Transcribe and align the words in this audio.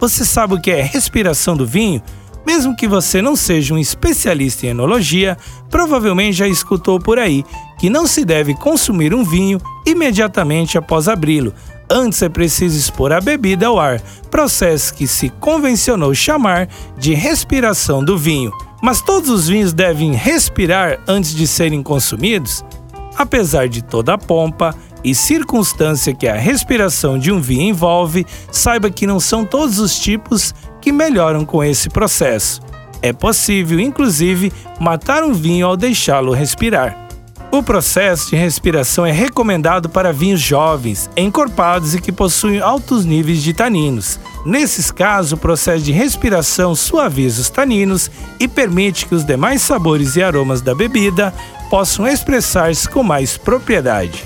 Você 0.00 0.24
sabe 0.24 0.54
o 0.54 0.60
que 0.60 0.70
é 0.70 0.80
respiração 0.80 1.54
do 1.54 1.66
vinho? 1.66 2.02
Mesmo 2.46 2.74
que 2.74 2.88
você 2.88 3.20
não 3.20 3.36
seja 3.36 3.74
um 3.74 3.78
especialista 3.78 4.64
em 4.64 4.70
enologia, 4.70 5.36
provavelmente 5.68 6.38
já 6.38 6.48
escutou 6.48 6.98
por 6.98 7.18
aí 7.18 7.44
que 7.78 7.90
não 7.90 8.06
se 8.06 8.24
deve 8.24 8.54
consumir 8.54 9.14
um 9.14 9.22
vinho 9.22 9.60
imediatamente 9.86 10.78
após 10.78 11.06
abri-lo. 11.06 11.52
Antes 11.88 12.22
é 12.22 12.30
preciso 12.30 12.78
expor 12.78 13.12
a 13.12 13.20
bebida 13.20 13.66
ao 13.66 13.78
ar, 13.78 14.00
processo 14.30 14.94
que 14.94 15.06
se 15.06 15.28
convencionou 15.28 16.14
chamar 16.14 16.66
de 16.96 17.12
respiração 17.12 18.02
do 18.02 18.16
vinho. 18.16 18.52
Mas 18.82 19.02
todos 19.02 19.28
os 19.28 19.48
vinhos 19.48 19.74
devem 19.74 20.14
respirar 20.14 20.98
antes 21.06 21.34
de 21.34 21.46
serem 21.46 21.82
consumidos? 21.82 22.64
Apesar 23.18 23.68
de 23.68 23.82
toda 23.82 24.14
a 24.14 24.18
pompa 24.18 24.74
e 25.02 25.14
circunstância 25.14 26.14
que 26.14 26.28
a 26.28 26.34
respiração 26.34 27.18
de 27.18 27.32
um 27.32 27.40
vinho 27.40 27.70
envolve, 27.70 28.26
saiba 28.50 28.90
que 28.90 29.06
não 29.06 29.20
são 29.20 29.44
todos 29.44 29.78
os 29.78 29.98
tipos 29.98 30.54
que 30.80 30.92
melhoram 30.92 31.44
com 31.44 31.62
esse 31.62 31.88
processo. 31.88 32.60
É 33.02 33.12
possível, 33.12 33.80
inclusive, 33.80 34.52
matar 34.78 35.22
um 35.22 35.32
vinho 35.32 35.66
ao 35.66 35.76
deixá-lo 35.76 36.32
respirar. 36.32 37.08
O 37.52 37.64
processo 37.64 38.30
de 38.30 38.36
respiração 38.36 39.04
é 39.04 39.10
recomendado 39.10 39.88
para 39.88 40.12
vinhos 40.12 40.40
jovens, 40.40 41.10
encorpados 41.16 41.94
e 41.94 42.00
que 42.00 42.12
possuem 42.12 42.60
altos 42.60 43.04
níveis 43.04 43.42
de 43.42 43.52
taninos. 43.52 44.20
Nesses 44.46 44.92
casos, 44.92 45.32
o 45.32 45.36
processo 45.36 45.84
de 45.84 45.90
respiração 45.90 46.76
suaviza 46.76 47.40
os 47.40 47.50
taninos 47.50 48.08
e 48.38 48.46
permite 48.46 49.04
que 49.04 49.16
os 49.16 49.24
demais 49.24 49.62
sabores 49.62 50.14
e 50.14 50.22
aromas 50.22 50.60
da 50.60 50.76
bebida 50.76 51.34
possam 51.68 52.06
expressar-se 52.06 52.88
com 52.88 53.02
mais 53.02 53.36
propriedade. 53.36 54.24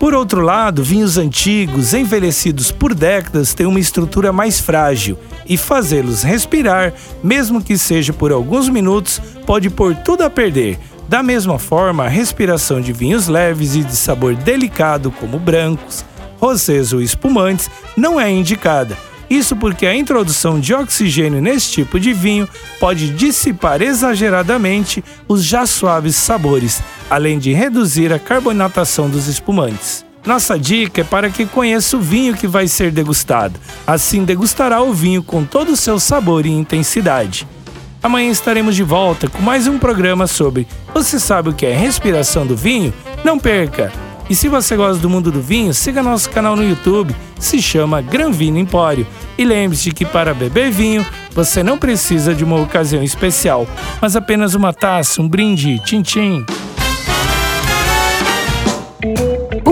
Por 0.00 0.14
outro 0.14 0.40
lado, 0.40 0.82
vinhos 0.82 1.18
antigos, 1.18 1.92
envelhecidos 1.92 2.72
por 2.72 2.94
décadas, 2.94 3.52
têm 3.52 3.66
uma 3.66 3.78
estrutura 3.78 4.32
mais 4.32 4.58
frágil 4.58 5.18
e 5.46 5.58
fazê-los 5.58 6.22
respirar, 6.22 6.94
mesmo 7.22 7.62
que 7.62 7.76
seja 7.76 8.10
por 8.10 8.32
alguns 8.32 8.66
minutos, 8.70 9.20
pode 9.44 9.68
pôr 9.68 9.94
tudo 9.94 10.22
a 10.22 10.30
perder, 10.30 10.78
da 11.06 11.22
mesma 11.22 11.58
forma, 11.58 12.06
a 12.06 12.08
respiração 12.08 12.80
de 12.80 12.94
vinhos 12.94 13.28
leves 13.28 13.74
e 13.74 13.84
de 13.84 13.94
sabor 13.94 14.34
delicado, 14.34 15.10
como 15.10 15.38
brancos, 15.38 16.02
rosés 16.40 16.94
ou 16.94 17.02
espumantes, 17.02 17.70
não 17.94 18.18
é 18.18 18.30
indicada. 18.30 18.96
Isso 19.30 19.54
porque 19.54 19.86
a 19.86 19.94
introdução 19.94 20.58
de 20.58 20.74
oxigênio 20.74 21.40
nesse 21.40 21.70
tipo 21.70 22.00
de 22.00 22.12
vinho 22.12 22.48
pode 22.80 23.10
dissipar 23.10 23.80
exageradamente 23.80 25.04
os 25.28 25.44
já 25.44 25.64
suaves 25.64 26.16
sabores, 26.16 26.82
além 27.08 27.38
de 27.38 27.52
reduzir 27.52 28.12
a 28.12 28.18
carbonatação 28.18 29.08
dos 29.08 29.28
espumantes. 29.28 30.04
Nossa 30.26 30.58
dica 30.58 31.02
é 31.02 31.04
para 31.04 31.30
que 31.30 31.46
conheça 31.46 31.96
o 31.96 32.00
vinho 32.00 32.34
que 32.34 32.48
vai 32.48 32.66
ser 32.66 32.90
degustado. 32.90 33.58
Assim, 33.86 34.24
degustará 34.24 34.82
o 34.82 34.92
vinho 34.92 35.22
com 35.22 35.44
todo 35.44 35.72
o 35.72 35.76
seu 35.76 36.00
sabor 36.00 36.44
e 36.44 36.50
intensidade. 36.50 37.46
Amanhã 38.02 38.30
estaremos 38.30 38.74
de 38.74 38.82
volta 38.82 39.28
com 39.28 39.40
mais 39.40 39.68
um 39.68 39.78
programa 39.78 40.26
sobre 40.26 40.66
Você 40.92 41.20
sabe 41.20 41.50
o 41.50 41.54
que 41.54 41.66
é 41.66 41.72
respiração 41.72 42.46
do 42.46 42.56
vinho? 42.56 42.92
Não 43.24 43.38
perca! 43.38 44.09
E 44.30 44.34
se 44.36 44.48
você 44.48 44.76
gosta 44.76 45.02
do 45.02 45.10
mundo 45.10 45.32
do 45.32 45.42
vinho, 45.42 45.74
siga 45.74 46.04
nosso 46.04 46.30
canal 46.30 46.54
no 46.54 46.62
YouTube, 46.62 47.12
se 47.36 47.60
chama 47.60 48.00
Gran 48.00 48.30
Vino 48.30 48.58
Empório. 48.58 49.04
E 49.36 49.44
lembre-se 49.44 49.90
que 49.90 50.04
para 50.04 50.32
beber 50.32 50.70
vinho, 50.70 51.04
você 51.32 51.64
não 51.64 51.76
precisa 51.76 52.32
de 52.32 52.44
uma 52.44 52.60
ocasião 52.60 53.02
especial, 53.02 53.66
mas 54.00 54.14
apenas 54.14 54.54
uma 54.54 54.72
taça, 54.72 55.20
um 55.20 55.28
brinde, 55.28 55.80
tchim-tchim 55.80 56.46